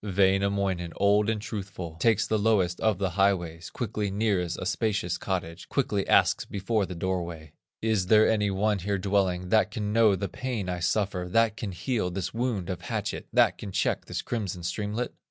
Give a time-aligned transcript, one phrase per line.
[0.03, 5.69] Wainamoinen, old and truthful, Takes the lowest of the highways, Quickly nears a spacious cottage,
[5.69, 7.51] Quickly asks before the doorway:
[7.83, 11.71] "Is there any one here dwelling, That can know the pain I suffer, That can
[11.71, 13.27] heal this wound of hatchet.
[13.31, 15.13] That can check this crimson streamlet?"